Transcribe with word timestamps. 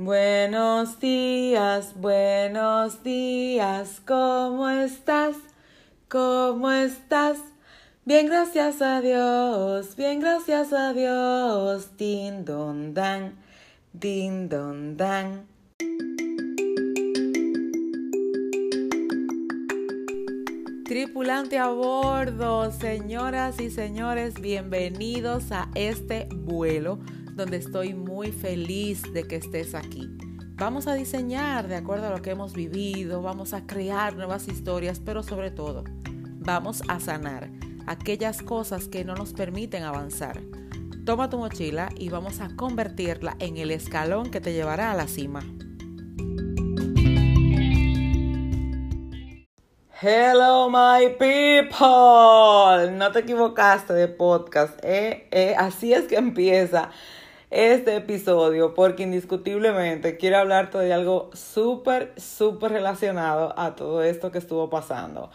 Buenos 0.00 1.00
días, 1.00 1.92
buenos 1.96 3.02
días, 3.02 4.00
¿cómo 4.06 4.68
estás? 4.68 5.34
¿Cómo 6.08 6.70
estás? 6.70 7.38
Bien, 8.04 8.28
gracias 8.28 8.80
a 8.80 9.00
Dios, 9.00 9.96
bien, 9.96 10.20
gracias 10.20 10.72
a 10.72 10.92
Dios. 10.92 11.96
Din 11.96 12.44
don 12.44 12.94
dan, 12.94 13.34
din 13.92 14.48
don 14.48 14.96
dan. 14.96 15.48
Tripulante 20.84 21.58
a 21.58 21.70
bordo, 21.70 22.70
señoras 22.70 23.60
y 23.60 23.68
señores, 23.68 24.40
bienvenidos 24.40 25.50
a 25.50 25.68
este 25.74 26.28
vuelo 26.32 27.00
donde 27.38 27.56
estoy 27.56 27.94
muy 27.94 28.32
feliz 28.32 29.00
de 29.14 29.22
que 29.22 29.36
estés 29.36 29.76
aquí. 29.76 30.10
Vamos 30.56 30.88
a 30.88 30.94
diseñar 30.94 31.68
de 31.68 31.76
acuerdo 31.76 32.08
a 32.08 32.10
lo 32.10 32.20
que 32.20 32.30
hemos 32.30 32.52
vivido, 32.52 33.22
vamos 33.22 33.54
a 33.54 33.64
crear 33.64 34.16
nuevas 34.16 34.48
historias, 34.48 34.98
pero 34.98 35.22
sobre 35.22 35.52
todo, 35.52 35.84
vamos 36.40 36.82
a 36.88 36.98
sanar 36.98 37.48
aquellas 37.86 38.42
cosas 38.42 38.88
que 38.88 39.04
no 39.04 39.14
nos 39.14 39.34
permiten 39.34 39.84
avanzar. 39.84 40.42
Toma 41.06 41.30
tu 41.30 41.38
mochila 41.38 41.90
y 41.96 42.08
vamos 42.08 42.40
a 42.40 42.54
convertirla 42.56 43.36
en 43.38 43.56
el 43.56 43.70
escalón 43.70 44.32
que 44.32 44.40
te 44.40 44.52
llevará 44.52 44.90
a 44.90 44.96
la 44.96 45.06
cima. 45.06 45.40
Hello 50.02 50.68
my 50.70 51.08
people, 51.10 52.90
no 52.96 53.12
te 53.12 53.20
equivocaste 53.20 53.92
de 53.92 54.08
podcast, 54.08 54.78
¿eh? 54.82 55.28
¿eh? 55.30 55.54
así 55.56 55.92
es 55.92 56.04
que 56.04 56.16
empieza 56.16 56.90
este 57.50 57.96
episodio 57.96 58.74
porque 58.74 59.04
indiscutiblemente 59.04 60.16
quiero 60.16 60.38
hablarte 60.38 60.78
de 60.78 60.92
algo 60.92 61.30
súper, 61.32 62.12
súper 62.16 62.72
relacionado 62.72 63.58
a 63.58 63.74
todo 63.74 64.02
esto 64.02 64.30
que 64.30 64.38
estuvo 64.38 64.68
pasando. 64.68 65.30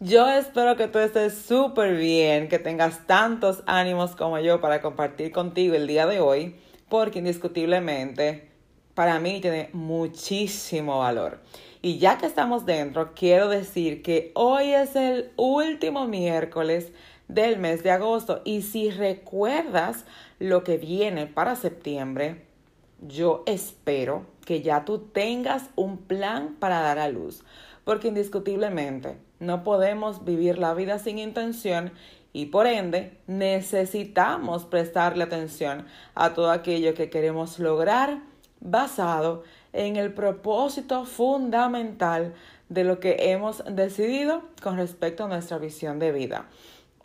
Yo 0.00 0.28
espero 0.28 0.76
que 0.76 0.86
tú 0.86 1.00
estés 1.00 1.34
súper 1.34 1.96
bien, 1.96 2.48
que 2.48 2.60
tengas 2.60 3.06
tantos 3.08 3.64
ánimos 3.66 4.14
como 4.14 4.38
yo 4.38 4.60
para 4.60 4.80
compartir 4.80 5.32
contigo 5.32 5.74
el 5.74 5.88
día 5.88 6.06
de 6.06 6.20
hoy, 6.20 6.54
porque 6.88 7.18
indiscutiblemente 7.18 8.48
para 8.94 9.18
mí 9.18 9.40
tiene 9.40 9.70
muchísimo 9.72 11.00
valor. 11.00 11.40
Y 11.82 11.98
ya 11.98 12.18
que 12.18 12.26
estamos 12.26 12.66
dentro, 12.66 13.12
quiero 13.14 13.48
decir 13.48 14.02
que 14.02 14.30
hoy 14.34 14.72
es 14.72 14.94
el 14.94 15.32
último 15.36 16.06
miércoles 16.06 16.92
del 17.28 17.58
mes 17.58 17.82
de 17.82 17.90
agosto 17.90 18.40
y 18.44 18.62
si 18.62 18.90
recuerdas 18.90 20.04
lo 20.38 20.64
que 20.64 20.78
viene 20.78 21.26
para 21.26 21.56
septiembre, 21.56 22.42
yo 23.06 23.42
espero 23.46 24.26
que 24.44 24.62
ya 24.62 24.84
tú 24.84 24.98
tengas 24.98 25.70
un 25.76 25.98
plan 25.98 26.56
para 26.58 26.80
dar 26.80 26.98
a 26.98 27.08
luz, 27.08 27.44
porque 27.84 28.08
indiscutiblemente 28.08 29.18
no 29.40 29.62
podemos 29.62 30.24
vivir 30.24 30.58
la 30.58 30.74
vida 30.74 30.98
sin 30.98 31.18
intención 31.18 31.92
y 32.32 32.46
por 32.46 32.66
ende 32.66 33.18
necesitamos 33.26 34.64
prestarle 34.64 35.24
atención 35.24 35.86
a 36.14 36.34
todo 36.34 36.50
aquello 36.50 36.94
que 36.94 37.10
queremos 37.10 37.58
lograr 37.58 38.20
basado 38.60 39.44
en 39.72 39.96
el 39.96 40.12
propósito 40.12 41.04
fundamental 41.04 42.34
de 42.68 42.84
lo 42.84 43.00
que 43.00 43.32
hemos 43.32 43.62
decidido 43.70 44.42
con 44.62 44.76
respecto 44.76 45.24
a 45.24 45.28
nuestra 45.28 45.58
visión 45.58 45.98
de 45.98 46.12
vida. 46.12 46.46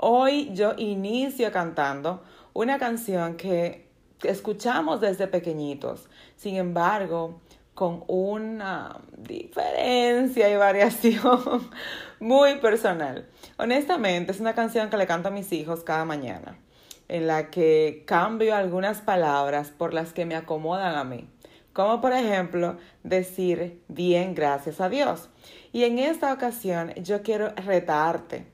Hoy 0.06 0.50
yo 0.54 0.73
inicio 0.76 1.50
cantando 1.54 2.23
una 2.52 2.78
canción 2.78 3.38
que 3.38 3.88
escuchamos 4.22 5.00
desde 5.00 5.28
pequeñitos, 5.28 6.09
sin 6.36 6.58
embargo, 6.58 7.40
con 7.73 8.04
una 8.09 9.00
diferencia 9.16 10.50
y 10.50 10.58
variación 10.58 11.70
muy 12.20 12.56
personal. 12.56 13.30
Honestamente, 13.58 14.34
es 14.34 14.42
una 14.42 14.53
canción 14.53 14.90
que 14.90 14.97
le 14.97 15.08
canto 15.08 15.30
a 15.30 15.31
mis 15.31 15.53
hijos 15.53 15.86
cada 15.86 16.03
mañana, 16.03 16.59
en 17.08 17.25
la 17.25 17.50
que 17.50 18.03
cambio 18.06 18.58
algunas 18.58 19.00
palabras 19.00 19.72
por 19.72 19.94
las 19.94 20.12
que 20.12 20.25
me 20.25 20.35
acomodan 20.35 20.97
a 20.97 21.06
mí 21.06 21.30
como 21.72 22.02
por 22.02 22.14
ejemplo 22.14 22.78
decir 23.02 23.81
bien 23.88 24.35
gracias 24.35 24.80
a 24.80 24.90
Dios. 24.90 25.30
Y 25.72 25.85
en 25.85 25.97
esta 25.97 26.31
ocasión 26.31 26.94
yo 26.97 27.24
quiero 27.24 27.50
retarte 27.56 28.53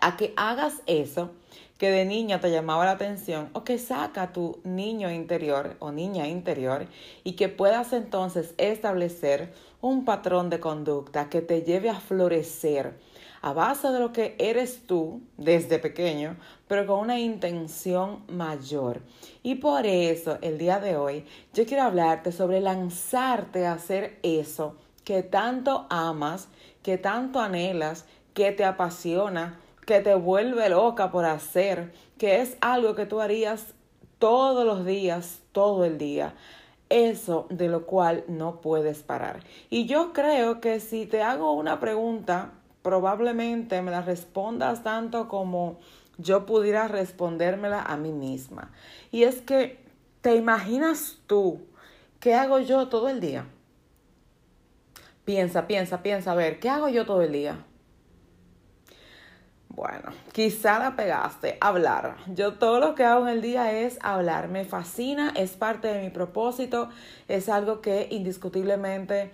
a 0.00 0.16
que 0.16 0.32
hagas 0.36 0.82
eso 0.86 1.30
que 1.78 1.90
de 1.90 2.04
niño 2.04 2.40
te 2.40 2.50
llamaba 2.50 2.84
la 2.84 2.92
atención 2.92 3.50
o 3.52 3.64
que 3.64 3.78
saca 3.78 4.32
tu 4.32 4.60
niño 4.64 5.10
interior 5.10 5.76
o 5.80 5.90
niña 5.90 6.28
interior 6.28 6.86
y 7.24 7.32
que 7.32 7.48
puedas 7.48 7.92
entonces 7.92 8.54
establecer 8.58 9.52
un 9.80 10.04
patrón 10.04 10.50
de 10.50 10.60
conducta 10.60 11.28
que 11.28 11.42
te 11.42 11.62
lleve 11.62 11.90
a 11.90 12.00
florecer 12.00 12.94
a 13.44 13.52
base 13.52 13.88
de 13.88 13.98
lo 13.98 14.10
que 14.10 14.36
eres 14.38 14.86
tú 14.86 15.20
desde 15.36 15.78
pequeño, 15.78 16.38
pero 16.66 16.86
con 16.86 17.00
una 17.00 17.20
intención 17.20 18.24
mayor. 18.26 19.02
Y 19.42 19.56
por 19.56 19.84
eso 19.84 20.38
el 20.40 20.56
día 20.56 20.80
de 20.80 20.96
hoy 20.96 21.26
yo 21.52 21.66
quiero 21.66 21.82
hablarte 21.82 22.32
sobre 22.32 22.62
lanzarte 22.62 23.66
a 23.66 23.74
hacer 23.74 24.18
eso 24.22 24.76
que 25.04 25.22
tanto 25.22 25.86
amas, 25.90 26.48
que 26.82 26.96
tanto 26.96 27.38
anhelas, 27.38 28.06
que 28.32 28.50
te 28.52 28.64
apasiona, 28.64 29.60
que 29.86 30.00
te 30.00 30.14
vuelve 30.14 30.68
loca 30.68 31.10
por 31.10 31.24
hacer, 31.24 31.92
que 32.18 32.40
es 32.40 32.56
algo 32.60 32.94
que 32.94 33.06
tú 33.06 33.20
harías 33.20 33.74
todos 34.18 34.64
los 34.64 34.84
días, 34.84 35.40
todo 35.52 35.84
el 35.84 35.98
día. 35.98 36.34
Eso 36.88 37.46
de 37.50 37.68
lo 37.68 37.86
cual 37.86 38.24
no 38.28 38.60
puedes 38.60 39.02
parar. 39.02 39.40
Y 39.70 39.86
yo 39.86 40.12
creo 40.12 40.60
que 40.60 40.80
si 40.80 41.06
te 41.06 41.22
hago 41.22 41.52
una 41.52 41.80
pregunta 41.80 42.52
probablemente 42.84 43.80
me 43.80 43.90
la 43.90 44.02
respondas 44.02 44.82
tanto 44.82 45.26
como 45.26 45.78
yo 46.18 46.44
pudiera 46.44 46.86
respondérmela 46.86 47.80
a 47.80 47.96
mí 47.96 48.12
misma. 48.12 48.70
Y 49.10 49.22
es 49.22 49.40
que, 49.40 49.82
¿te 50.20 50.36
imaginas 50.36 51.16
tú 51.26 51.62
qué 52.20 52.34
hago 52.34 52.58
yo 52.58 52.88
todo 52.88 53.08
el 53.08 53.20
día? 53.20 53.46
Piensa, 55.24 55.66
piensa, 55.66 56.02
piensa, 56.02 56.32
a 56.32 56.34
ver, 56.34 56.60
¿qué 56.60 56.68
hago 56.68 56.90
yo 56.90 57.06
todo 57.06 57.22
el 57.22 57.32
día? 57.32 57.64
Bueno, 59.74 60.12
quizá 60.30 60.78
la 60.78 60.94
pegaste, 60.94 61.58
hablar. 61.60 62.14
Yo 62.32 62.54
todo 62.54 62.78
lo 62.78 62.94
que 62.94 63.02
hago 63.02 63.26
en 63.26 63.34
el 63.34 63.42
día 63.42 63.72
es 63.72 63.98
hablar. 64.02 64.46
Me 64.46 64.64
fascina, 64.64 65.32
es 65.34 65.56
parte 65.56 65.88
de 65.88 66.00
mi 66.00 66.10
propósito, 66.10 66.90
es 67.26 67.48
algo 67.48 67.80
que 67.80 68.06
indiscutiblemente 68.12 69.32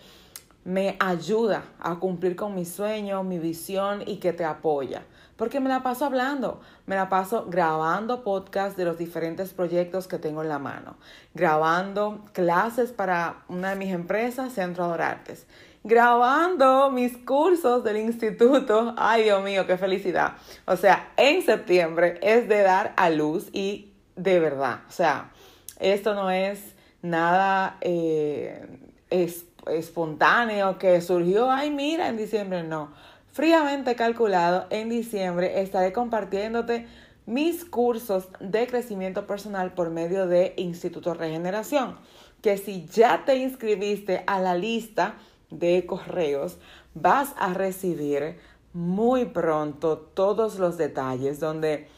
me 0.64 0.96
ayuda 0.98 1.64
a 1.78 1.96
cumplir 1.96 2.36
con 2.36 2.54
mi 2.54 2.64
sueño, 2.64 3.22
mi 3.22 3.38
visión 3.38 4.02
y 4.06 4.16
que 4.16 4.32
te 4.32 4.46
apoya. 4.46 5.02
Porque 5.36 5.60
me 5.60 5.68
la 5.68 5.82
paso 5.82 6.06
hablando, 6.06 6.62
me 6.86 6.96
la 6.96 7.10
paso 7.10 7.46
grabando 7.48 8.22
podcasts 8.24 8.78
de 8.78 8.86
los 8.86 8.96
diferentes 8.96 9.52
proyectos 9.52 10.06
que 10.06 10.18
tengo 10.18 10.42
en 10.42 10.48
la 10.48 10.58
mano, 10.58 10.96
grabando 11.34 12.24
clases 12.32 12.92
para 12.92 13.42
una 13.48 13.70
de 13.70 13.76
mis 13.76 13.92
empresas, 13.92 14.54
Centro 14.54 14.84
Adorartes, 14.84 15.46
grabando 15.82 16.90
mis 16.90 17.16
cursos 17.18 17.82
del 17.84 17.98
instituto. 17.98 18.94
Ay, 18.96 19.24
Dios 19.24 19.42
mío, 19.42 19.66
qué 19.66 19.76
felicidad. 19.76 20.34
O 20.66 20.76
sea, 20.76 21.12
en 21.16 21.42
septiembre 21.42 22.18
es 22.22 22.48
de 22.48 22.62
dar 22.62 22.92
a 22.96 23.10
luz 23.10 23.48
y 23.52 23.92
de 24.16 24.38
verdad, 24.38 24.80
o 24.88 24.92
sea, 24.92 25.32
esto 25.78 26.14
no 26.14 26.30
es 26.30 26.74
nada 27.00 27.78
eh, 27.80 28.66
espontáneo 29.10 30.78
que 30.78 31.00
surgió, 31.00 31.50
ay 31.50 31.70
mira, 31.70 32.08
en 32.08 32.16
diciembre 32.16 32.62
no. 32.62 32.92
Fríamente 33.32 33.94
calculado, 33.94 34.66
en 34.70 34.90
diciembre 34.90 35.62
estaré 35.62 35.92
compartiéndote 35.92 36.86
mis 37.26 37.64
cursos 37.64 38.28
de 38.40 38.66
crecimiento 38.66 39.26
personal 39.26 39.72
por 39.72 39.90
medio 39.90 40.26
de 40.26 40.52
Instituto 40.56 41.14
Regeneración, 41.14 41.96
que 42.42 42.58
si 42.58 42.86
ya 42.86 43.24
te 43.24 43.36
inscribiste 43.36 44.24
a 44.26 44.40
la 44.40 44.54
lista 44.54 45.14
de 45.50 45.86
correos, 45.86 46.58
vas 46.94 47.34
a 47.38 47.54
recibir 47.54 48.38
muy 48.72 49.24
pronto 49.26 49.98
todos 49.98 50.58
los 50.58 50.76
detalles 50.76 51.40
donde 51.40 51.88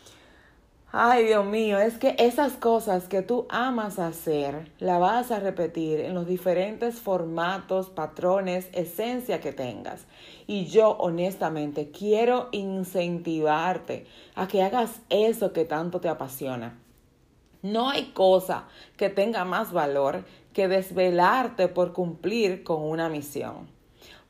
Ay, 0.94 1.24
Dios 1.24 1.46
mío, 1.46 1.78
es 1.78 1.96
que 1.96 2.14
esas 2.18 2.52
cosas 2.52 3.08
que 3.08 3.22
tú 3.22 3.46
amas 3.48 3.98
hacer, 3.98 4.70
la 4.78 4.98
vas 4.98 5.30
a 5.30 5.40
repetir 5.40 6.00
en 6.00 6.12
los 6.12 6.26
diferentes 6.26 7.00
formatos, 7.00 7.88
patrones, 7.88 8.68
esencia 8.74 9.40
que 9.40 9.54
tengas. 9.54 10.04
Y 10.46 10.66
yo 10.66 10.90
honestamente 10.98 11.90
quiero 11.90 12.50
incentivarte 12.52 14.04
a 14.34 14.46
que 14.46 14.62
hagas 14.62 15.00
eso 15.08 15.54
que 15.54 15.64
tanto 15.64 15.98
te 15.98 16.10
apasiona. 16.10 16.78
No 17.62 17.90
hay 17.90 18.06
cosa 18.06 18.64
que 18.96 19.08
tenga 19.08 19.44
más 19.44 19.72
valor 19.72 20.24
que 20.52 20.66
desvelarte 20.66 21.68
por 21.68 21.92
cumplir 21.92 22.64
con 22.64 22.82
una 22.82 23.08
misión. 23.08 23.68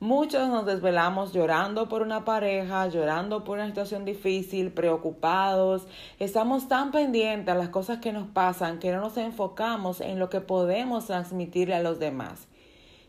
Muchos 0.00 0.48
nos 0.48 0.66
desvelamos 0.66 1.32
llorando 1.32 1.88
por 1.88 2.02
una 2.02 2.24
pareja, 2.24 2.88
llorando 2.88 3.44
por 3.44 3.58
una 3.58 3.68
situación 3.68 4.04
difícil, 4.04 4.72
preocupados. 4.72 5.86
Estamos 6.18 6.66
tan 6.66 6.90
pendientes 6.90 7.54
a 7.54 7.56
las 7.56 7.68
cosas 7.68 8.00
que 8.00 8.12
nos 8.12 8.26
pasan 8.26 8.80
que 8.80 8.90
no 8.90 9.00
nos 9.00 9.16
enfocamos 9.16 10.00
en 10.00 10.18
lo 10.18 10.28
que 10.28 10.40
podemos 10.40 11.06
transmitirle 11.06 11.76
a 11.76 11.82
los 11.82 12.00
demás. 12.00 12.48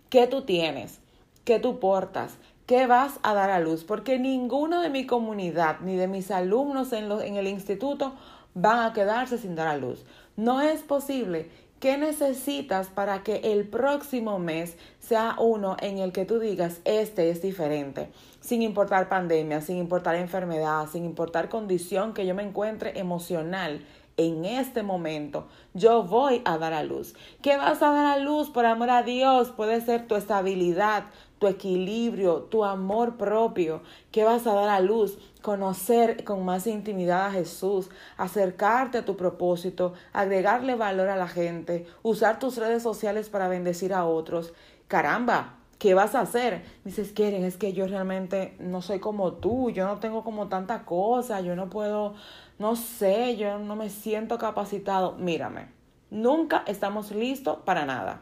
¿Qué 0.09 0.27
tú 0.27 0.43
tienes? 0.43 0.99
¿Qué 1.43 1.59
tú 1.59 1.79
portas? 1.79 2.37
¿Qué 2.65 2.87
vas 2.87 3.19
a 3.23 3.33
dar 3.33 3.49
a 3.49 3.59
luz? 3.59 3.83
Porque 3.83 4.19
ninguno 4.19 4.81
de 4.81 4.89
mi 4.89 5.05
comunidad 5.05 5.79
ni 5.81 5.95
de 5.95 6.07
mis 6.07 6.31
alumnos 6.31 6.93
en, 6.93 7.11
en 7.11 7.35
el 7.35 7.47
instituto 7.47 8.13
van 8.53 8.79
a 8.79 8.93
quedarse 8.93 9.37
sin 9.37 9.55
dar 9.55 9.67
a 9.67 9.77
luz. 9.77 10.05
No 10.35 10.61
es 10.61 10.81
posible 10.81 11.49
¿Qué 11.83 11.97
necesitas 11.97 12.87
para 12.87 13.23
que 13.23 13.41
el 13.51 13.67
próximo 13.67 14.39
mes 14.39 14.77
sea 15.01 15.35
uno 15.37 15.75
en 15.81 15.97
el 15.97 16.13
que 16.13 16.23
tú 16.23 16.39
digas, 16.39 16.79
este 16.85 17.29
es 17.29 17.41
diferente? 17.41 18.09
Sin 18.39 18.61
importar 18.61 19.09
pandemia, 19.09 19.59
sin 19.59 19.75
importar 19.75 20.15
enfermedad, 20.15 20.87
sin 20.89 21.03
importar 21.03 21.49
condición 21.49 22.13
que 22.13 22.25
yo 22.25 22.35
me 22.35 22.43
encuentre 22.43 22.97
emocional 22.97 23.85
en 24.15 24.45
este 24.45 24.81
momento, 24.81 25.49
yo 25.73 26.03
voy 26.03 26.41
a 26.45 26.57
dar 26.57 26.71
a 26.71 26.83
luz. 26.83 27.15
¿Qué 27.41 27.57
vas 27.57 27.81
a 27.81 27.91
dar 27.91 28.05
a 28.05 28.17
luz? 28.17 28.49
Por 28.49 28.65
amor 28.65 28.89
a 28.89 29.03
Dios, 29.03 29.51
puede 29.51 29.81
ser 29.81 30.07
tu 30.07 30.15
estabilidad, 30.15 31.03
tu 31.43 31.49
equilibrio, 31.49 32.43
tu 32.43 32.63
amor 32.63 33.17
propio. 33.17 33.81
¿Qué 34.13 34.23
vas 34.23 34.47
a 34.47 34.53
dar 34.53 34.69
a 34.69 34.79
luz? 34.79 35.17
conocer 35.41 36.23
con 36.23 36.45
más 36.45 36.67
intimidad 36.67 37.25
a 37.25 37.31
Jesús, 37.31 37.89
acercarte 38.15 38.99
a 38.99 39.03
tu 39.03 39.17
propósito, 39.17 39.93
agregarle 40.13 40.75
valor 40.75 41.09
a 41.09 41.17
la 41.17 41.27
gente, 41.27 41.85
usar 42.01 42.39
tus 42.39 42.55
redes 42.55 42.81
sociales 42.81 43.27
para 43.27 43.49
bendecir 43.49 43.93
a 43.93 44.05
otros. 44.05 44.53
Caramba, 44.87 45.57
¿qué 45.79 45.95
vas 45.95 46.15
a 46.15 46.21
hacer? 46.21 46.63
Dices, 46.85 47.11
quieren, 47.11 47.43
es 47.43 47.57
que 47.57 47.73
yo 47.73 47.87
realmente 47.87 48.55
no 48.57 48.81
soy 48.81 48.99
como 48.99 49.33
tú, 49.33 49.69
yo 49.69 49.85
no 49.85 49.99
tengo 49.99 50.23
como 50.23 50.47
tanta 50.47 50.85
cosa, 50.85 51.41
yo 51.41 51.57
no 51.57 51.69
puedo, 51.69 52.13
no 52.57 52.77
sé, 52.77 53.35
yo 53.35 53.59
no 53.59 53.75
me 53.75 53.89
siento 53.89 54.37
capacitado. 54.37 55.17
Mírame, 55.17 55.67
nunca 56.09 56.63
estamos 56.67 57.11
listos 57.11 57.57
para 57.65 57.85
nada. 57.85 58.21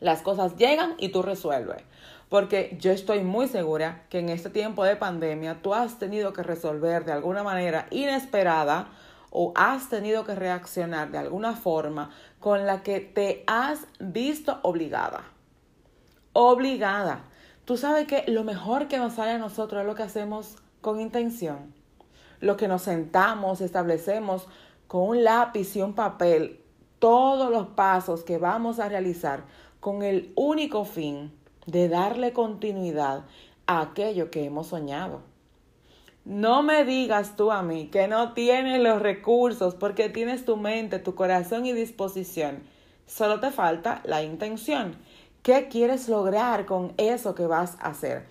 Las 0.00 0.22
cosas 0.22 0.56
llegan 0.56 0.94
y 0.98 1.10
tú 1.10 1.22
resuelves. 1.22 1.82
Porque 2.28 2.76
yo 2.80 2.90
estoy 2.90 3.22
muy 3.22 3.48
segura 3.48 4.04
que 4.08 4.18
en 4.18 4.28
este 4.28 4.50
tiempo 4.50 4.84
de 4.84 4.96
pandemia 4.96 5.60
tú 5.62 5.74
has 5.74 5.98
tenido 5.98 6.32
que 6.32 6.42
resolver 6.42 7.04
de 7.04 7.12
alguna 7.12 7.42
manera 7.42 7.86
inesperada 7.90 8.88
o 9.30 9.52
has 9.56 9.88
tenido 9.88 10.24
que 10.24 10.34
reaccionar 10.34 11.10
de 11.10 11.18
alguna 11.18 11.54
forma 11.54 12.10
con 12.40 12.66
la 12.66 12.82
que 12.82 13.00
te 13.00 13.44
has 13.46 13.80
visto 13.98 14.60
obligada. 14.62 15.24
Obligada. 16.32 17.24
Tú 17.64 17.76
sabes 17.76 18.06
que 18.06 18.24
lo 18.28 18.44
mejor 18.44 18.88
que 18.88 18.98
nos 18.98 19.14
sale 19.14 19.32
a 19.32 19.38
nosotros 19.38 19.80
es 19.80 19.86
lo 19.86 19.94
que 19.94 20.02
hacemos 20.02 20.56
con 20.80 21.00
intención. 21.00 21.74
Lo 22.40 22.56
que 22.56 22.68
nos 22.68 22.82
sentamos, 22.82 23.60
establecemos 23.60 24.46
con 24.86 25.08
un 25.08 25.24
lápiz 25.24 25.74
y 25.76 25.82
un 25.82 25.94
papel 25.94 26.60
todos 26.98 27.50
los 27.50 27.66
pasos 27.68 28.22
que 28.22 28.38
vamos 28.38 28.78
a 28.78 28.88
realizar 28.88 29.44
con 29.80 30.02
el 30.02 30.32
único 30.36 30.84
fin 30.84 31.32
de 31.66 31.88
darle 31.88 32.32
continuidad 32.32 33.24
a 33.66 33.80
aquello 33.80 34.30
que 34.30 34.44
hemos 34.44 34.68
soñado. 34.68 35.22
No 36.24 36.62
me 36.62 36.84
digas 36.84 37.36
tú 37.36 37.50
a 37.50 37.62
mí 37.62 37.88
que 37.88 38.08
no 38.08 38.32
tienes 38.32 38.80
los 38.80 39.02
recursos 39.02 39.74
porque 39.74 40.08
tienes 40.08 40.44
tu 40.44 40.56
mente, 40.56 40.98
tu 40.98 41.14
corazón 41.14 41.66
y 41.66 41.72
disposición. 41.72 42.62
Solo 43.06 43.40
te 43.40 43.50
falta 43.50 44.00
la 44.04 44.22
intención. 44.22 44.96
¿Qué 45.42 45.68
quieres 45.68 46.08
lograr 46.08 46.64
con 46.64 46.94
eso 46.96 47.34
que 47.34 47.46
vas 47.46 47.76
a 47.80 47.88
hacer? 47.88 48.26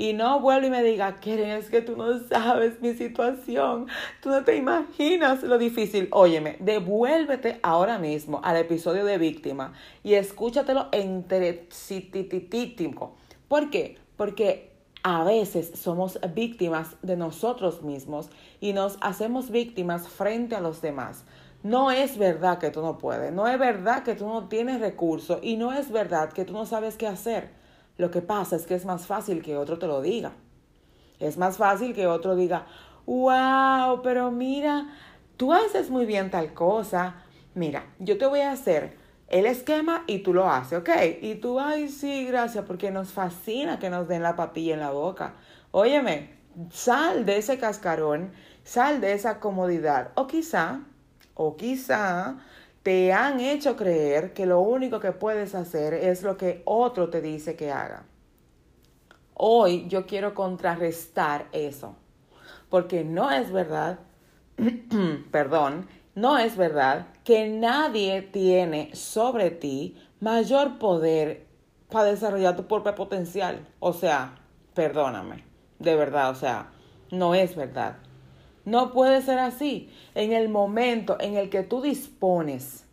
Y 0.00 0.12
no 0.12 0.38
vuelvo 0.38 0.68
y 0.68 0.70
me 0.70 0.84
diga, 0.84 1.16
Keren, 1.16 1.50
es 1.50 1.70
que 1.70 1.82
tú 1.82 1.96
no 1.96 2.20
sabes 2.28 2.80
mi 2.80 2.94
situación, 2.94 3.88
tú 4.22 4.30
no 4.30 4.44
te 4.44 4.54
imaginas 4.54 5.42
lo 5.42 5.58
difícil. 5.58 6.06
Óyeme, 6.12 6.56
devuélvete 6.60 7.58
ahora 7.64 7.98
mismo 7.98 8.40
al 8.44 8.58
episodio 8.58 9.04
de 9.04 9.18
víctima 9.18 9.72
y 10.04 10.14
escúchatelo 10.14 10.86
entretitititico. 10.92 13.16
¿Por 13.48 13.70
qué? 13.70 13.98
Porque 14.16 14.70
a 15.02 15.24
veces 15.24 15.72
somos 15.74 16.20
víctimas 16.32 16.94
de 17.02 17.16
nosotros 17.16 17.82
mismos 17.82 18.30
y 18.60 18.74
nos 18.74 18.98
hacemos 19.00 19.50
víctimas 19.50 20.06
frente 20.06 20.54
a 20.54 20.60
los 20.60 20.80
demás. 20.80 21.24
No 21.64 21.90
es 21.90 22.18
verdad 22.18 22.58
que 22.58 22.70
tú 22.70 22.82
no 22.82 22.98
puedes, 22.98 23.32
no 23.32 23.48
es 23.48 23.58
verdad 23.58 24.04
que 24.04 24.14
tú 24.14 24.28
no 24.28 24.46
tienes 24.46 24.80
recursos 24.80 25.40
y 25.42 25.56
no 25.56 25.72
es 25.72 25.90
verdad 25.90 26.32
que 26.32 26.44
tú 26.44 26.52
no 26.52 26.66
sabes 26.66 26.96
qué 26.96 27.08
hacer. 27.08 27.57
Lo 27.98 28.10
que 28.10 28.22
pasa 28.22 28.56
es 28.56 28.64
que 28.64 28.74
es 28.74 28.86
más 28.86 29.06
fácil 29.06 29.42
que 29.42 29.56
otro 29.56 29.78
te 29.78 29.86
lo 29.86 30.00
diga. 30.00 30.32
Es 31.18 31.36
más 31.36 31.56
fácil 31.56 31.94
que 31.94 32.06
otro 32.06 32.36
diga, 32.36 32.66
wow, 33.06 34.02
pero 34.02 34.30
mira, 34.30 34.88
tú 35.36 35.52
haces 35.52 35.90
muy 35.90 36.06
bien 36.06 36.30
tal 36.30 36.54
cosa. 36.54 37.16
Mira, 37.54 37.86
yo 37.98 38.16
te 38.16 38.26
voy 38.26 38.40
a 38.40 38.52
hacer 38.52 38.96
el 39.26 39.46
esquema 39.46 40.04
y 40.06 40.20
tú 40.20 40.32
lo 40.32 40.48
haces, 40.48 40.78
¿ok? 40.78 40.90
Y 41.20 41.34
tú, 41.34 41.58
ay, 41.58 41.88
sí, 41.88 42.24
gracias, 42.26 42.64
porque 42.64 42.92
nos 42.92 43.10
fascina 43.10 43.80
que 43.80 43.90
nos 43.90 44.06
den 44.06 44.22
la 44.22 44.36
papilla 44.36 44.74
en 44.74 44.80
la 44.80 44.90
boca. 44.90 45.34
Óyeme, 45.72 46.38
sal 46.70 47.26
de 47.26 47.38
ese 47.38 47.58
cascarón, 47.58 48.32
sal 48.62 49.00
de 49.00 49.12
esa 49.12 49.40
comodidad. 49.40 50.12
O 50.14 50.28
quizá, 50.28 50.82
o 51.34 51.56
quizá 51.56 52.36
te 52.88 53.12
han 53.12 53.38
hecho 53.40 53.76
creer 53.76 54.32
que 54.32 54.46
lo 54.46 54.60
único 54.60 54.98
que 54.98 55.12
puedes 55.12 55.54
hacer 55.54 55.92
es 55.92 56.22
lo 56.22 56.38
que 56.38 56.62
otro 56.64 57.10
te 57.10 57.20
dice 57.20 57.54
que 57.54 57.70
haga. 57.70 58.06
Hoy 59.34 59.86
yo 59.88 60.06
quiero 60.06 60.32
contrarrestar 60.32 61.48
eso, 61.52 61.96
porque 62.70 63.04
no 63.04 63.30
es 63.30 63.52
verdad, 63.52 63.98
perdón, 65.30 65.86
no 66.14 66.38
es 66.38 66.56
verdad 66.56 67.08
que 67.24 67.50
nadie 67.50 68.22
tiene 68.22 68.94
sobre 68.94 69.50
ti 69.50 69.98
mayor 70.20 70.78
poder 70.78 71.44
para 71.90 72.06
desarrollar 72.06 72.56
tu 72.56 72.66
propio 72.66 72.94
potencial. 72.94 73.68
O 73.80 73.92
sea, 73.92 74.38
perdóname, 74.72 75.44
de 75.78 75.94
verdad, 75.94 76.30
o 76.30 76.34
sea, 76.34 76.70
no 77.10 77.34
es 77.34 77.54
verdad. 77.54 77.98
No 78.68 78.92
puede 78.92 79.22
ser 79.22 79.38
así. 79.38 79.88
En 80.14 80.34
el 80.34 80.50
momento 80.50 81.16
en 81.20 81.36
el 81.36 81.48
que 81.48 81.62
tú 81.62 81.80
dispones 81.80 82.84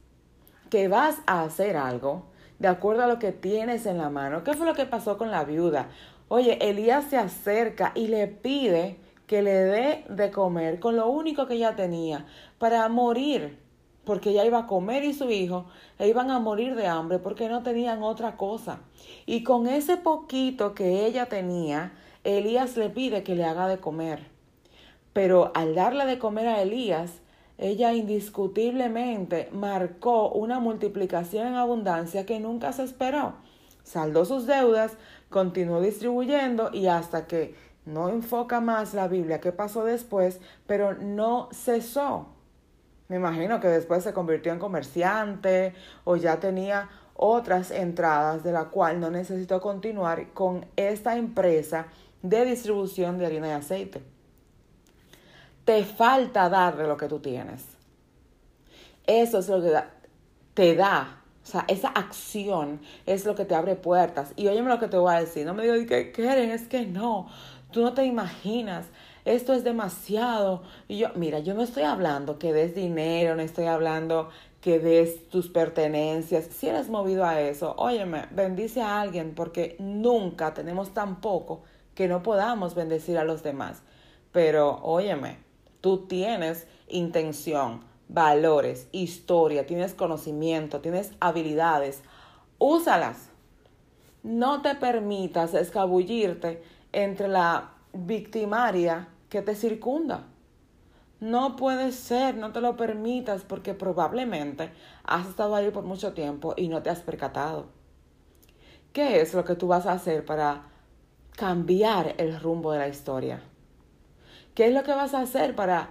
que 0.70 0.88
vas 0.88 1.18
a 1.28 1.44
hacer 1.44 1.76
algo, 1.76 2.28
de 2.60 2.70
acuerdo 2.70 3.04
a 3.04 3.08
lo 3.08 3.20
que 3.20 3.34
tienes 3.34 3.86
en 3.86 3.98
la 3.98 4.10
mano. 4.10 4.46
¿Qué 4.46 4.54
fue 4.54 4.66
lo 4.66 4.74
que 4.74 4.86
pasó 4.86 5.18
con 5.18 5.32
la 5.32 5.44
viuda? 5.44 5.90
Oye, 6.30 6.58
Elías 6.62 7.04
se 7.10 7.18
acerca 7.18 7.92
y 7.94 8.08
le 8.08 8.28
pide 8.28 8.96
que 9.28 9.42
le 9.42 9.52
dé 9.52 10.06
de 10.08 10.32
comer 10.32 10.80
con 10.80 10.96
lo 10.96 11.10
único 11.10 11.46
que 11.46 11.56
ella 11.56 11.76
tenía 11.76 12.26
para 12.58 12.88
morir, 12.88 13.60
porque 14.06 14.30
ella 14.30 14.46
iba 14.46 14.60
a 14.60 14.68
comer 14.68 15.04
y 15.04 15.14
su 15.14 15.30
hijo 15.30 15.66
e 16.00 16.08
iban 16.08 16.32
a 16.32 16.40
morir 16.40 16.76
de 16.76 16.88
hambre 16.88 17.20
porque 17.20 17.50
no 17.50 17.64
tenían 17.64 18.02
otra 18.02 18.38
cosa. 18.38 18.80
Y 19.26 19.44
con 19.44 19.68
ese 19.68 19.98
poquito 19.98 20.74
que 20.74 21.06
ella 21.06 21.26
tenía, 21.26 21.92
Elías 22.24 22.78
le 22.78 22.90
pide 22.90 23.24
que 23.24 23.36
le 23.36 23.44
haga 23.44 23.68
de 23.68 23.80
comer. 23.80 24.35
Pero 25.16 25.54
al 25.56 25.76
darle 25.76 26.06
de 26.06 26.20
comer 26.20 26.46
a 26.46 26.62
Elías, 26.62 27.22
ella 27.58 27.94
indiscutiblemente 27.94 29.48
marcó 29.54 30.28
una 30.28 30.60
multiplicación 30.60 31.48
en 31.48 31.56
abundancia 31.56 32.26
que 32.26 32.42
nunca 32.42 32.74
se 32.74 32.84
esperó. 32.84 33.36
Saldó 33.86 34.26
sus 34.26 34.46
deudas, 34.46 34.98
continuó 35.30 35.80
distribuyendo 35.80 36.70
y 36.74 36.88
hasta 36.88 37.28
que 37.28 37.56
no 37.86 38.10
enfoca 38.10 38.60
más 38.60 38.94
la 38.94 39.08
Biblia 39.08 39.40
qué 39.40 39.54
pasó 39.54 39.86
después, 39.86 40.42
pero 40.68 40.96
no 40.96 41.48
cesó. 41.54 42.28
Me 43.08 43.16
imagino 43.16 43.62
que 43.62 43.70
después 43.70 44.04
se 44.04 44.12
convirtió 44.12 44.52
en 44.52 44.60
comerciante 44.60 45.76
o 46.04 46.18
ya 46.18 46.42
tenía 46.42 46.90
otras 47.14 47.72
entradas 47.72 48.44
de 48.44 48.52
la 48.52 48.66
cual 48.66 49.00
no 49.00 49.10
necesitó 49.12 49.62
continuar 49.62 50.34
con 50.34 50.66
esta 50.76 51.16
empresa 51.16 51.88
de 52.22 52.44
distribución 52.44 53.18
de 53.18 53.28
harina 53.28 53.48
y 53.48 53.52
aceite 53.52 54.15
te 55.66 55.84
falta 55.84 56.48
dar 56.50 56.78
de 56.78 56.88
lo 56.88 56.96
que 56.96 57.08
tú 57.08 57.20
tienes. 57.20 57.64
Eso 59.08 59.40
es 59.40 59.50
lo 59.50 59.62
que 59.62 59.74
te 60.54 60.76
da. 60.76 61.22
O 61.44 61.48
sea, 61.48 61.66
esa 61.68 61.90
acción 61.90 62.82
es 63.06 63.26
lo 63.26 63.36
que 63.36 63.46
te 63.46 63.54
abre 63.54 63.76
puertas. 63.76 64.34
Y 64.36 64.48
óyeme 64.48 64.70
lo 64.70 64.80
que 64.80 64.88
te 64.88 64.98
voy 64.98 65.14
a 65.14 65.20
decir. 65.20 65.46
No 65.46 65.54
me 65.54 65.64
digas 65.64 65.86
que 65.86 66.12
quieren, 66.12 66.50
es 66.50 66.68
que 66.68 66.86
no. 66.86 67.28
Tú 67.72 67.82
no 67.82 67.94
te 67.94 68.06
imaginas. 68.06 68.88
Esto 69.26 69.54
es 69.54 69.64
demasiado. 69.64 70.64
Y 70.88 70.98
yo, 70.98 71.10
mira, 71.16 71.40
yo 71.40 71.54
no 71.54 71.62
estoy 71.62 71.84
hablando 71.84 72.40
que 72.40 72.54
des 72.54 72.74
dinero, 72.74 73.36
no 73.36 73.42
estoy 73.42 73.66
hablando 73.66 74.30
que 74.62 74.80
des 74.80 75.30
tus 75.30 75.50
pertenencias. 75.50 76.46
Si 76.46 76.68
eres 76.68 76.90
movido 76.90 77.26
a 77.26 77.40
eso, 77.42 77.76
óyeme, 77.78 78.28
bendice 78.32 78.82
a 78.82 79.02
alguien 79.02 79.36
porque 79.36 79.76
nunca 79.80 80.56
tenemos 80.56 80.94
tan 80.96 81.22
poco 81.22 81.62
que 81.94 82.08
no 82.08 82.24
podamos 82.24 82.74
bendecir 82.74 83.20
a 83.20 83.24
los 83.24 83.44
demás. 83.44 83.84
Pero, 84.32 84.80
óyeme, 84.82 85.45
Tú 85.86 86.08
tienes 86.08 86.66
intención, 86.88 87.84
valores, 88.08 88.88
historia, 88.92 89.68
tienes 89.68 89.94
conocimiento, 89.94 90.82
tienes 90.82 91.12
habilidades. 91.20 92.02
Úsalas. 92.58 93.30
no 94.24 94.64
te 94.64 94.74
permitas 94.74 95.54
escabullirte 95.54 96.64
entre 96.92 97.28
la 97.28 97.74
victimaria 97.94 99.10
que 99.30 99.44
te 99.44 99.54
circunda. 99.54 100.26
No 101.20 101.56
puede 101.56 101.92
ser, 101.92 102.36
no 102.36 102.52
te 102.52 102.62
lo 102.62 102.76
permitas 102.78 103.44
porque 103.44 103.76
probablemente 103.76 104.72
has 105.04 105.28
estado 105.28 105.54
ahí 105.54 105.70
por 105.70 105.84
mucho 105.84 106.14
tiempo 106.14 106.56
y 106.58 106.68
no 106.68 106.82
te 106.82 106.90
has 106.90 107.02
percatado. 107.02 107.68
¿Qué 108.92 109.22
es 109.22 109.36
lo 109.36 109.46
que 109.46 109.54
tú 109.54 109.68
vas 109.68 109.86
a 109.86 109.92
hacer 109.92 110.26
para 110.26 110.64
cambiar 111.36 112.16
el 112.18 112.40
rumbo 112.40 112.72
de 112.72 112.80
la 112.80 112.88
historia? 112.88 113.44
¿Qué 114.56 114.68
es 114.68 114.74
lo 114.74 114.84
que 114.84 114.94
vas 114.94 115.14
a 115.14 115.20
hacer 115.20 115.54
para 115.54 115.90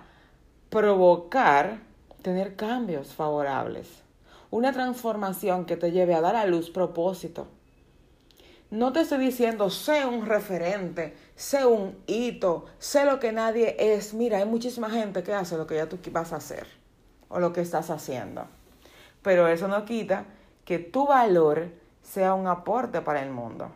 provocar 0.71 1.81
tener 2.23 2.57
cambios 2.57 3.13
favorables? 3.13 4.03
Una 4.51 4.73
transformación 4.73 5.67
que 5.67 5.77
te 5.77 5.93
lleve 5.93 6.15
a 6.15 6.23
dar 6.23 6.35
a 6.35 6.47
luz 6.47 6.71
propósito. 6.71 7.47
No 8.71 8.91
te 8.95 9.03
estoy 9.03 9.19
diciendo, 9.19 9.69
sé 9.69 10.07
un 10.07 10.25
referente, 10.25 11.15
sé 11.37 11.67
un 11.67 11.99
hito, 12.07 12.65
sé 12.79 13.05
lo 13.05 13.21
que 13.21 13.33
nadie 13.33 13.77
es. 13.79 14.15
Mira, 14.15 14.39
hay 14.39 14.47
muchísima 14.47 14.89
gente 14.89 15.23
que 15.23 15.35
hace 15.35 15.59
lo 15.59 15.67
que 15.67 15.77
ya 15.77 15.87
tú 15.87 15.99
vas 16.11 16.33
a 16.33 16.37
hacer 16.37 16.67
o 17.29 17.41
lo 17.41 17.53
que 17.53 17.61
estás 17.61 17.91
haciendo. 17.91 18.47
Pero 19.21 19.47
eso 19.47 19.69
no 19.69 19.85
quita 19.85 20.25
que 20.65 20.79
tu 20.79 21.07
valor 21.07 21.69
sea 22.03 22.33
un 22.33 22.47
aporte 22.47 23.03
para 23.03 23.23
el 23.23 23.31
mundo. 23.31 23.71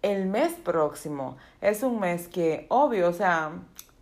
El 0.00 0.26
mes 0.26 0.52
próximo 0.52 1.36
es 1.60 1.82
un 1.82 1.98
mes 1.98 2.28
que, 2.28 2.66
obvio, 2.68 3.08
o 3.08 3.12
sea, 3.12 3.50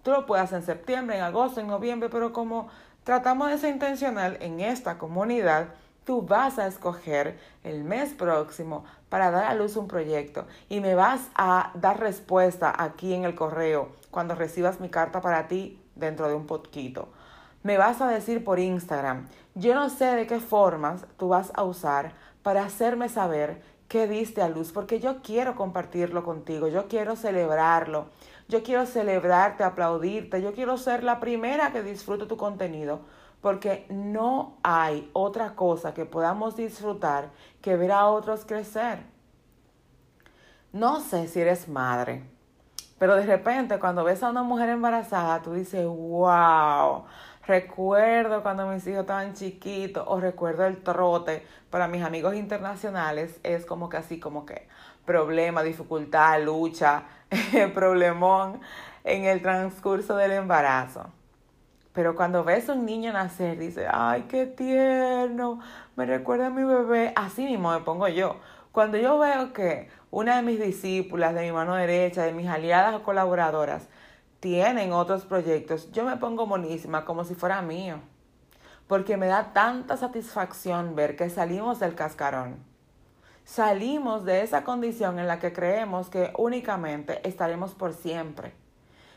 tú 0.04 0.12
lo 0.12 0.26
puedes 0.26 0.44
hacer 0.44 0.58
en 0.58 0.66
septiembre, 0.66 1.16
en 1.16 1.22
agosto, 1.24 1.60
en 1.60 1.66
noviembre, 1.66 2.08
pero 2.08 2.32
como 2.32 2.68
tratamos 3.02 3.50
de 3.50 3.58
ser 3.58 3.72
intencional 3.72 4.36
en 4.40 4.60
esta 4.60 4.98
comunidad, 4.98 5.68
tú 6.04 6.22
vas 6.22 6.58
a 6.58 6.66
escoger 6.66 7.38
el 7.64 7.82
mes 7.82 8.12
próximo 8.12 8.84
para 9.08 9.30
dar 9.30 9.44
a 9.44 9.54
luz 9.54 9.76
un 9.76 9.88
proyecto 9.88 10.46
y 10.68 10.80
me 10.80 10.94
vas 10.94 11.30
a 11.34 11.72
dar 11.74 11.98
respuesta 11.98 12.72
aquí 12.76 13.14
en 13.14 13.24
el 13.24 13.34
correo 13.34 13.88
cuando 14.10 14.34
recibas 14.34 14.80
mi 14.80 14.90
carta 14.90 15.20
para 15.20 15.48
ti 15.48 15.80
dentro 15.94 16.28
de 16.28 16.34
un 16.34 16.46
poquito. 16.46 17.08
Me 17.62 17.78
vas 17.78 18.02
a 18.02 18.08
decir 18.08 18.44
por 18.44 18.58
Instagram, 18.58 19.26
yo 19.54 19.74
no 19.74 19.88
sé 19.88 20.04
de 20.04 20.26
qué 20.26 20.38
formas 20.38 21.06
tú 21.16 21.28
vas 21.28 21.50
a 21.54 21.64
usar 21.64 22.12
para 22.42 22.64
hacerme 22.64 23.08
saber 23.08 23.62
qué 23.88 24.06
diste 24.06 24.42
a 24.42 24.48
luz, 24.48 24.72
porque 24.72 25.00
yo 25.00 25.22
quiero 25.22 25.54
compartirlo 25.54 26.24
contigo, 26.24 26.68
yo 26.68 26.88
quiero 26.88 27.16
celebrarlo, 27.16 28.08
yo 28.48 28.62
quiero 28.62 28.86
celebrarte, 28.86 29.64
aplaudirte, 29.64 30.42
yo 30.42 30.52
quiero 30.52 30.76
ser 30.76 31.04
la 31.04 31.20
primera 31.20 31.72
que 31.72 31.82
disfrute 31.82 32.26
tu 32.26 32.36
contenido, 32.36 33.00
porque 33.40 33.86
no 33.90 34.58
hay 34.62 35.10
otra 35.12 35.54
cosa 35.54 35.94
que 35.94 36.04
podamos 36.04 36.56
disfrutar 36.56 37.30
que 37.60 37.76
ver 37.76 37.92
a 37.92 38.06
otros 38.06 38.44
crecer. 38.44 39.00
No 40.72 41.00
sé 41.00 41.28
si 41.28 41.40
eres 41.40 41.68
madre, 41.68 42.24
pero 42.98 43.16
de 43.16 43.26
repente 43.26 43.78
cuando 43.78 44.04
ves 44.04 44.22
a 44.22 44.30
una 44.30 44.42
mujer 44.42 44.70
embarazada, 44.70 45.42
tú 45.42 45.52
dices, 45.52 45.86
wow, 45.86 47.04
Recuerdo 47.46 48.42
cuando 48.42 48.66
mis 48.66 48.86
hijos 48.86 49.02
estaban 49.02 49.34
chiquitos 49.34 50.02
o 50.06 50.18
recuerdo 50.18 50.64
el 50.64 50.82
trote 50.82 51.46
para 51.68 51.88
mis 51.88 52.02
amigos 52.02 52.34
internacionales 52.34 53.38
es 53.42 53.66
como 53.66 53.90
que 53.90 53.98
así 53.98 54.18
como 54.18 54.46
que 54.46 54.66
problema, 55.04 55.62
dificultad, 55.62 56.42
lucha, 56.42 57.04
problemón 57.74 58.60
en 59.04 59.24
el 59.24 59.42
transcurso 59.42 60.16
del 60.16 60.32
embarazo. 60.32 61.06
Pero 61.92 62.16
cuando 62.16 62.42
ves 62.42 62.68
a 62.68 62.72
un 62.72 62.84
niño 62.84 63.12
nacer, 63.12 63.56
dice, 63.58 63.86
ay, 63.88 64.26
qué 64.28 64.46
tierno, 64.46 65.60
me 65.94 66.06
recuerda 66.06 66.46
a 66.46 66.50
mi 66.50 66.64
bebé. 66.64 67.12
Así 67.14 67.44
mismo 67.44 67.70
me 67.70 67.80
pongo 67.84 68.08
yo. 68.08 68.40
Cuando 68.72 68.98
yo 68.98 69.18
veo 69.20 69.52
que 69.52 69.88
una 70.10 70.36
de 70.36 70.42
mis 70.42 70.58
discípulas, 70.58 71.34
de 71.34 71.42
mi 71.42 71.52
mano 71.52 71.76
derecha, 71.76 72.24
de 72.24 72.32
mis 72.32 72.48
aliadas 72.48 72.94
o 72.94 73.04
colaboradoras, 73.04 73.88
tienen 74.40 74.92
otros 74.92 75.24
proyectos, 75.24 75.92
yo 75.92 76.04
me 76.04 76.16
pongo 76.16 76.46
monísima 76.46 77.04
como 77.04 77.24
si 77.24 77.36
fuera 77.36 77.62
mío, 77.62 78.00
porque 78.88 79.16
me 79.16 79.26
da 79.26 79.52
tanta 79.52 79.96
satisfacción 79.96 80.96
ver 80.96 81.14
que 81.14 81.30
salimos 81.30 81.78
del 81.78 81.94
cascarón. 81.94 82.56
Salimos 83.44 84.24
de 84.24 84.42
esa 84.42 84.64
condición 84.64 85.18
en 85.18 85.28
la 85.28 85.38
que 85.38 85.52
creemos 85.52 86.08
que 86.08 86.32
únicamente 86.38 87.26
estaremos 87.28 87.74
por 87.74 87.92
siempre. 87.92 88.54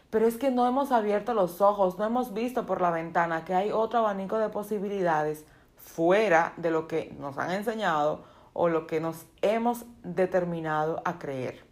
Pero 0.09 0.27
es 0.27 0.37
que 0.37 0.51
no 0.51 0.67
hemos 0.67 0.91
abierto 0.91 1.33
los 1.33 1.61
ojos, 1.61 1.97
no 1.97 2.05
hemos 2.05 2.33
visto 2.33 2.65
por 2.65 2.81
la 2.81 2.91
ventana 2.91 3.45
que 3.45 3.53
hay 3.53 3.71
otro 3.71 3.99
abanico 3.99 4.37
de 4.37 4.49
posibilidades 4.49 5.45
fuera 5.77 6.53
de 6.57 6.71
lo 6.71 6.87
que 6.87 7.15
nos 7.19 7.37
han 7.37 7.51
enseñado 7.51 8.23
o 8.53 8.69
lo 8.69 8.87
que 8.87 8.99
nos 8.99 9.25
hemos 9.41 9.85
determinado 10.03 11.01
a 11.05 11.19
creer. 11.19 11.65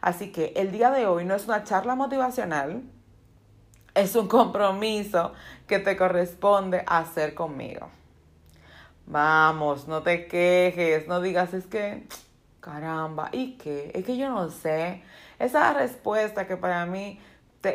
Así 0.00 0.32
que 0.32 0.52
el 0.56 0.72
día 0.72 0.90
de 0.90 1.06
hoy 1.06 1.24
no 1.24 1.34
es 1.34 1.46
una 1.46 1.64
charla 1.64 1.94
motivacional, 1.94 2.82
es 3.94 4.16
un 4.16 4.28
compromiso 4.28 5.32
que 5.66 5.78
te 5.78 5.96
corresponde 5.96 6.84
hacer 6.86 7.34
conmigo. 7.34 7.88
Vamos, 9.06 9.88
no 9.88 10.02
te 10.02 10.26
quejes, 10.28 11.08
no 11.08 11.20
digas 11.20 11.52
es 11.54 11.66
que, 11.66 12.06
caramba, 12.60 13.28
¿y 13.32 13.56
qué? 13.58 13.90
Es 13.94 14.04
que 14.04 14.16
yo 14.16 14.30
no 14.30 14.50
sé. 14.50 15.02
Esa 15.38 15.72
respuesta 15.72 16.46
que 16.46 16.56
para 16.56 16.86
mí 16.86 17.18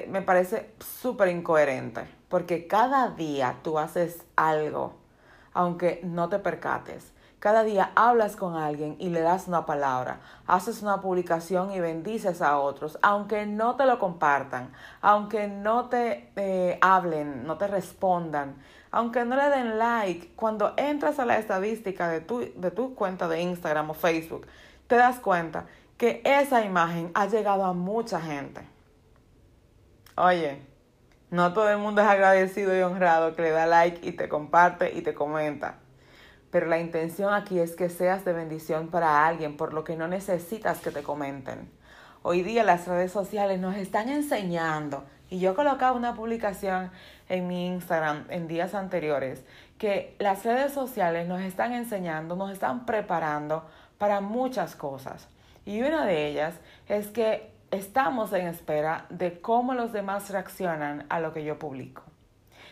me 0.08 0.22
parece 0.22 0.74
súper 0.79 1.29
incoherente, 1.29 2.08
porque 2.29 2.67
cada 2.67 3.10
día 3.10 3.58
tú 3.63 3.77
haces 3.77 4.24
algo, 4.36 4.96
aunque 5.53 6.01
no 6.03 6.29
te 6.29 6.39
percates. 6.39 7.12
Cada 7.39 7.63
día 7.63 7.91
hablas 7.94 8.36
con 8.36 8.55
alguien 8.55 8.96
y 8.98 9.10
le 9.10 9.22
das 9.22 9.48
una 9.48 9.67
palabra, 9.67 10.20
haces 10.48 10.82
una 10.82 11.01
publicación 11.01 11.72
y 11.72 11.79
bendices 11.79 12.41
a 12.41 12.58
otros, 12.58 12.98
aunque 13.03 13.46
no 13.46 13.75
te 13.75 13.86
lo 13.86 14.00
compartan, 14.00 14.72
aunque 15.01 15.48
no 15.48 15.86
te 15.88 16.32
eh, 16.38 16.79
hablen, 16.82 17.46
no 17.46 17.58
te 17.58 17.67
respondan, 17.67 18.55
aunque 18.95 19.25
no 19.25 19.35
le 19.35 19.49
den 19.49 19.77
like. 19.77 20.31
Cuando 20.35 20.73
entras 20.77 21.19
a 21.19 21.25
la 21.25 21.37
estadística 21.37 22.09
de 22.09 22.21
tu, 22.21 22.39
de 22.55 22.71
tu 22.71 22.95
cuenta 22.95 23.27
de 23.27 23.41
Instagram 23.41 23.91
o 23.91 23.93
Facebook, 23.93 24.47
te 24.87 24.95
das 24.95 25.19
cuenta 25.19 25.65
que 25.97 26.21
esa 26.25 26.63
imagen 26.65 27.11
ha 27.13 27.27
llegado 27.27 27.63
a 27.65 27.73
mucha 27.73 28.19
gente. 28.19 28.61
Oye, 30.15 30.61
no 31.29 31.53
todo 31.53 31.69
el 31.69 31.77
mundo 31.77 32.01
es 32.01 32.07
agradecido 32.07 32.77
y 32.77 32.81
honrado 32.81 33.35
que 33.35 33.41
le 33.41 33.51
da 33.51 33.65
like 33.65 34.07
y 34.07 34.13
te 34.13 34.29
comparte 34.29 34.93
y 34.93 35.01
te 35.01 35.13
comenta 35.13 35.79
pero 36.55 36.67
la 36.67 36.79
intención 36.79 37.33
aquí 37.33 37.59
es 37.59 37.75
que 37.75 37.89
seas 37.89 38.23
de 38.23 38.31
bendición 38.31 38.87
para 38.87 39.27
alguien, 39.27 39.57
por 39.57 39.73
lo 39.73 39.83
que 39.83 39.97
no 39.97 40.07
necesitas 40.07 40.79
que 40.79 40.89
te 40.89 41.03
comenten. 41.03 41.69
Hoy 42.21 42.43
día 42.43 42.63
las 42.63 42.87
redes 42.87 43.11
sociales 43.11 43.59
nos 43.59 43.75
están 43.75 44.07
enseñando, 44.07 45.03
y 45.29 45.39
yo 45.39 45.55
colocaba 45.55 45.98
una 45.98 46.13
publicación 46.13 46.91
en 47.29 47.48
mi 47.48 47.67
Instagram 47.67 48.25
en 48.29 48.48
días 48.48 48.74
anteriores, 48.74 49.44
que 49.77 50.15
las 50.20 50.46
redes 50.46 50.74
sociales 50.74 51.27
nos 51.27 51.41
están 51.41 51.74
enseñando, 51.74 52.36
nos 52.36 52.51
están 52.51 52.86
preparando 52.86 53.65
para 53.98 54.22
muchas 54.22 54.75
cosas. 54.75 55.27
Y 55.65 55.82
una 55.82 56.05
de 56.05 56.27
ellas 56.27 56.55
es 56.88 57.08
que 57.08 57.51
estamos 57.72 58.32
en 58.34 58.48
espera 58.48 59.05
de 59.10 59.41
cómo 59.41 59.74
los 59.74 59.91
demás 59.91 60.29
reaccionan 60.29 61.05
a 61.10 61.20
lo 61.20 61.34
que 61.34 61.44
yo 61.44 61.58
publico. 61.58 62.03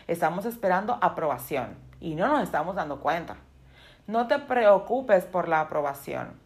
Estamos 0.06 0.44
esperando 0.44 0.98
aprobación 1.00 1.76
y 2.00 2.14
no 2.14 2.28
nos 2.28 2.42
estamos 2.42 2.76
dando 2.76 3.00
cuenta. 3.00 3.36
No 4.06 4.26
te 4.28 4.38
preocupes 4.38 5.24
por 5.24 5.48
la 5.48 5.60
aprobación. 5.60 6.43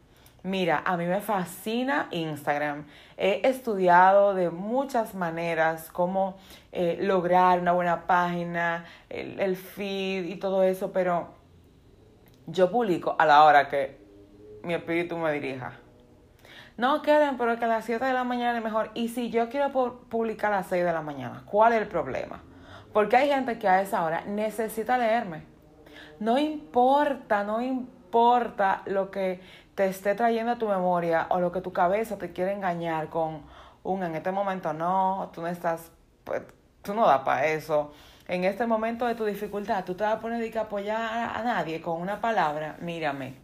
Mira, 0.48 0.82
a 0.86 0.96
mí 0.96 1.04
me 1.04 1.20
fascina 1.20 2.08
Instagram. 2.10 2.86
He 3.18 3.46
estudiado 3.46 4.32
de 4.32 4.48
muchas 4.48 5.14
maneras 5.14 5.90
cómo 5.92 6.38
eh, 6.72 6.96
lograr 7.02 7.60
una 7.60 7.72
buena 7.72 8.06
página, 8.06 8.86
el, 9.10 9.56
feed 9.56 10.24
y 10.24 10.36
todo 10.36 10.62
eso, 10.62 10.90
pero 10.90 11.34
yo 12.46 12.70
publico 12.70 13.14
a 13.18 13.26
la 13.26 13.44
hora 13.44 13.68
que 13.68 13.98
mi 14.62 14.72
espíritu 14.72 15.18
me 15.18 15.30
dirija. 15.34 15.72
No 16.78 17.02
quieren, 17.02 17.36
pero 17.36 17.58
que 17.58 17.66
a 17.66 17.68
las 17.68 17.84
7 17.84 18.02
de 18.02 18.14
la 18.14 18.24
mañana 18.24 18.56
es 18.56 18.64
mejor. 18.64 18.90
Y 18.94 19.08
si 19.08 19.28
yo 19.28 19.50
quiero 19.50 19.70
publicar 20.08 20.54
a 20.54 20.58
las 20.58 20.68
6 20.68 20.82
de 20.82 20.92
la 20.94 21.02
mañana, 21.02 21.42
¿cuál 21.44 21.74
es 21.74 21.82
el 21.82 21.88
problema? 21.88 22.42
Porque 22.94 23.18
hay 23.18 23.28
gente 23.28 23.58
que 23.58 23.68
a 23.68 23.82
esa 23.82 24.02
hora 24.02 24.22
necesita 24.24 24.96
leerme. 24.96 25.42
No 26.20 26.38
importa, 26.38 27.44
no 27.44 27.60
importa 27.60 28.80
lo 28.86 29.10
que 29.10 29.40
te 29.78 29.86
esté 29.86 30.16
trayendo 30.16 30.50
a 30.50 30.58
tu 30.58 30.66
memoria 30.66 31.28
o 31.30 31.38
lo 31.38 31.52
que 31.52 31.60
tu 31.60 31.72
cabeza 31.72 32.18
te 32.18 32.32
quiere 32.32 32.52
engañar 32.52 33.10
con 33.10 33.42
un 33.84 34.02
en 34.02 34.16
este 34.16 34.32
momento 34.32 34.72
no, 34.72 35.30
tú 35.32 35.40
no 35.40 35.46
estás, 35.46 35.92
pues, 36.24 36.42
tú 36.82 36.94
no 36.94 37.06
das 37.06 37.20
para 37.20 37.46
eso. 37.46 37.92
En 38.26 38.42
este 38.42 38.66
momento 38.66 39.06
de 39.06 39.14
tu 39.14 39.24
dificultad, 39.24 39.84
tú 39.84 39.94
te 39.94 40.02
vas 40.02 40.16
a 40.16 40.18
poner 40.18 40.58
a 40.58 40.62
apoyar 40.62 41.30
a 41.32 41.44
nadie 41.44 41.80
con 41.80 42.00
una 42.00 42.20
palabra, 42.20 42.74
mírame. 42.80 43.36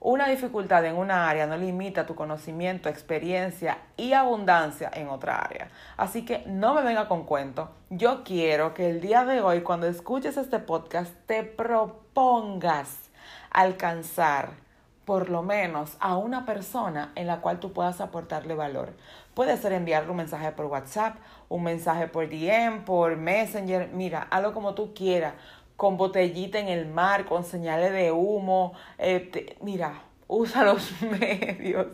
Una 0.00 0.26
dificultad 0.26 0.84
en 0.84 0.96
una 0.96 1.30
área 1.30 1.46
no 1.46 1.56
limita 1.56 2.06
tu 2.06 2.16
conocimiento, 2.16 2.88
experiencia 2.88 3.78
y 3.96 4.14
abundancia 4.14 4.90
en 4.92 5.10
otra 5.10 5.38
área. 5.38 5.68
Así 5.96 6.24
que 6.24 6.42
no 6.48 6.74
me 6.74 6.82
venga 6.82 7.06
con 7.06 7.22
cuento. 7.22 7.70
Yo 7.88 8.24
quiero 8.24 8.74
que 8.74 8.90
el 8.90 9.00
día 9.00 9.24
de 9.24 9.40
hoy, 9.40 9.60
cuando 9.60 9.86
escuches 9.86 10.36
este 10.36 10.58
podcast, 10.58 11.14
te 11.26 11.44
propongas 11.44 13.12
alcanzar 13.52 14.60
por 15.04 15.30
lo 15.30 15.42
menos 15.42 15.96
a 16.00 16.16
una 16.16 16.46
persona 16.46 17.12
en 17.14 17.26
la 17.26 17.40
cual 17.40 17.58
tú 17.60 17.72
puedas 17.72 18.00
aportarle 18.00 18.54
valor. 18.54 18.94
Puede 19.34 19.56
ser 19.56 19.72
enviarle 19.72 20.10
un 20.10 20.18
mensaje 20.18 20.52
por 20.52 20.66
WhatsApp, 20.66 21.16
un 21.48 21.64
mensaje 21.64 22.06
por 22.06 22.28
DM, 22.28 22.84
por 22.84 23.16
Messenger, 23.16 23.88
mira, 23.92 24.28
hazlo 24.30 24.52
como 24.52 24.74
tú 24.74 24.94
quieras, 24.94 25.34
con 25.76 25.96
botellita 25.96 26.58
en 26.58 26.68
el 26.68 26.86
mar, 26.86 27.24
con 27.24 27.44
señales 27.44 27.92
de 27.92 28.12
humo, 28.12 28.74
eh, 28.98 29.56
mira, 29.60 30.02
usa 30.28 30.62
los 30.64 30.92
medios, 31.02 31.86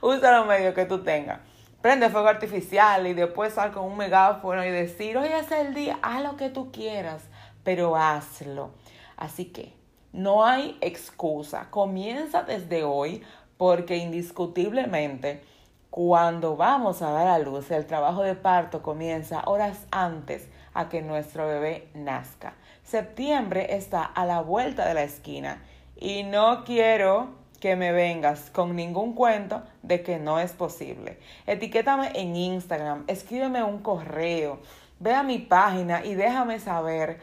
usa 0.00 0.38
los 0.38 0.46
medios 0.46 0.74
que 0.74 0.86
tú 0.86 1.02
tengas. 1.02 1.40
Prende 1.82 2.08
fuego 2.08 2.28
artificial 2.28 3.06
y 3.06 3.14
después 3.14 3.52
sal 3.52 3.70
con 3.70 3.84
un 3.84 3.96
megáfono 3.96 4.64
y 4.64 4.70
decir, 4.70 5.16
hoy 5.18 5.28
es 5.28 5.52
el 5.52 5.74
día, 5.74 5.98
haz 6.02 6.22
lo 6.22 6.36
que 6.36 6.48
tú 6.48 6.72
quieras, 6.72 7.22
pero 7.62 7.96
hazlo. 7.96 8.70
Así 9.16 9.46
que 9.46 9.75
no 10.16 10.44
hay 10.44 10.76
excusa. 10.80 11.68
Comienza 11.70 12.42
desde 12.42 12.82
hoy 12.82 13.22
porque 13.56 13.96
indiscutiblemente 13.96 15.42
cuando 15.90 16.56
vamos 16.56 17.00
a 17.00 17.10
dar 17.10 17.26
a 17.26 17.38
luz, 17.38 17.70
el 17.70 17.86
trabajo 17.86 18.22
de 18.22 18.34
parto 18.34 18.82
comienza 18.82 19.42
horas 19.46 19.86
antes 19.90 20.48
a 20.74 20.88
que 20.88 21.00
nuestro 21.00 21.46
bebé 21.46 21.88
nazca. 21.94 22.54
Septiembre 22.82 23.76
está 23.76 24.04
a 24.04 24.26
la 24.26 24.40
vuelta 24.40 24.86
de 24.86 24.94
la 24.94 25.04
esquina 25.04 25.62
y 25.96 26.22
no 26.22 26.64
quiero 26.64 27.28
que 27.60 27.76
me 27.76 27.92
vengas 27.92 28.50
con 28.50 28.76
ningún 28.76 29.14
cuento 29.14 29.62
de 29.82 30.02
que 30.02 30.18
no 30.18 30.38
es 30.38 30.52
posible. 30.52 31.18
Etiquétame 31.46 32.10
en 32.14 32.36
Instagram, 32.36 33.04
escríbeme 33.06 33.62
un 33.62 33.78
correo, 33.78 34.60
ve 34.98 35.14
a 35.14 35.22
mi 35.22 35.38
página 35.38 36.04
y 36.04 36.14
déjame 36.14 36.60
saber 36.60 37.20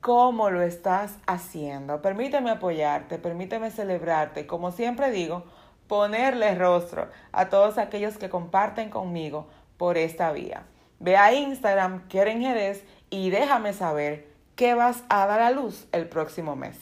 cómo 0.00 0.50
lo 0.50 0.62
estás 0.62 1.18
haciendo. 1.26 2.02
Permíteme 2.02 2.50
apoyarte, 2.50 3.18
permíteme 3.18 3.70
celebrarte. 3.70 4.46
Como 4.46 4.70
siempre 4.72 5.10
digo, 5.10 5.44
ponerle 5.88 6.54
rostro 6.54 7.08
a 7.32 7.48
todos 7.48 7.78
aquellos 7.78 8.18
que 8.18 8.28
comparten 8.28 8.90
conmigo 8.90 9.46
por 9.76 9.98
esta 9.98 10.32
vía. 10.32 10.64
Ve 10.98 11.16
a 11.16 11.32
Instagram, 11.32 12.08
Keren 12.08 12.40
Jerez, 12.40 12.84
y 13.10 13.30
déjame 13.30 13.72
saber 13.72 14.28
qué 14.54 14.74
vas 14.74 15.04
a 15.08 15.26
dar 15.26 15.40
a 15.40 15.50
luz 15.50 15.86
el 15.92 16.08
próximo 16.08 16.56
mes. 16.56 16.78